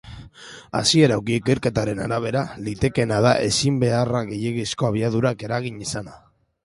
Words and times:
Hasierako 0.79 1.33
ikerketaren 1.33 2.01
arabera, 2.05 2.41
litekeena 2.69 3.19
da 3.27 3.35
ezbeharra 3.51 4.23
gehiegizko 4.31 4.89
abiadurak 4.91 5.45
eragin 5.51 5.79
izana. 5.89 6.19